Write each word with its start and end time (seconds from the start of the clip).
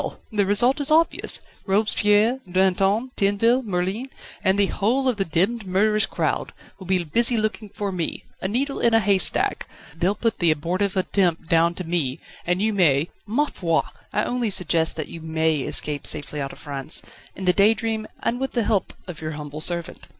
the 0.31 0.47
result 0.47 0.79
is 0.81 0.89
obvious. 0.89 1.41
Robespierre, 1.67 2.39
Danton, 2.51 3.11
Tinville, 3.15 3.61
Merlin, 3.63 4.09
and 4.43 4.57
the 4.57 4.65
whole 4.65 5.07
of 5.07 5.17
the 5.17 5.25
demmed 5.25 5.67
murderous 5.67 6.07
crowd, 6.07 6.53
will 6.79 6.87
be 6.87 7.03
busy 7.03 7.37
looking 7.37 7.69
after 7.69 7.91
me 7.91 8.23
a 8.41 8.47
needle 8.47 8.79
in 8.79 8.95
a 8.95 8.99
haystack. 8.99 9.67
They'll 9.95 10.15
put 10.15 10.39
the 10.39 10.49
abortive 10.49 10.97
attempt 10.97 11.49
down 11.49 11.75
to 11.75 11.83
me, 11.83 12.19
and 12.47 12.63
you 12.63 12.73
may 12.73 13.09
ma 13.27 13.45
foi! 13.45 13.81
I 14.11 14.23
only 14.23 14.49
suggest 14.49 14.95
that 14.95 15.07
you 15.07 15.21
may 15.21 15.57
escape 15.59 16.07
safely 16.07 16.41
out 16.41 16.51
of 16.51 16.57
France 16.57 17.03
in 17.35 17.45
the 17.45 17.53
Daydream, 17.53 18.07
and 18.23 18.39
with 18.39 18.53
the 18.53 18.63
help 18.63 18.95
of 19.05 19.21
your 19.21 19.33
humble 19.33 19.61
servant." 19.61 20.07